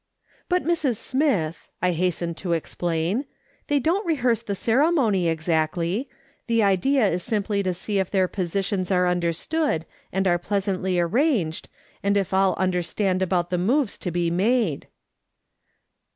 "But, 0.49 0.63
Mrs. 0.65 0.97
Smith," 0.97 1.69
I 1.79 1.91
hastened 1.91 2.35
to 2.37 2.53
explain," 2.53 3.25
they 3.67 3.77
don't 3.79 4.03
rehearse 4.03 4.41
the 4.41 4.55
ceremony 4.55 5.27
exactly: 5.29 6.09
the 6.47 6.63
idea 6.63 7.07
is 7.07 7.21
simply 7.21 7.61
to 7.61 7.71
see 7.71 7.99
if 7.99 8.09
their 8.09 8.27
positions 8.27 8.89
are 8.89 9.07
understood, 9.07 9.85
and 10.11 10.25
are 10.27 10.39
pleasantly 10.39 10.99
arranged, 10.99 11.69
and 12.01 12.17
if 12.17 12.33
all 12.33 12.55
understand 12.55 13.21
about 13.21 13.51
the 13.51 13.59
moves 13.59 13.95
to 13.99 14.09
be 14.09 14.31
made." 14.31 14.87